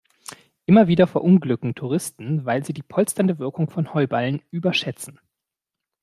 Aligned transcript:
Immer 0.65 0.87
wieder 0.87 1.05
verunglücken 1.05 1.75
Touristen, 1.75 2.43
weil 2.43 2.65
sie 2.65 2.73
die 2.73 2.81
polsternde 2.81 3.37
Wirkung 3.37 3.69
von 3.69 3.93
Heuballen 3.93 4.41
überschätzen. 4.49 5.19